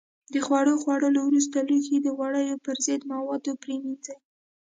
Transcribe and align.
د 0.33 0.35
خوړو 0.45 0.73
خوړلو 0.83 1.19
وروسته 1.25 1.57
لوښي 1.69 1.97
د 2.01 2.07
غوړیو 2.17 2.61
پر 2.65 2.77
ضد 2.85 3.01
موادو 3.13 3.51
پرېمنځئ. 3.63 4.17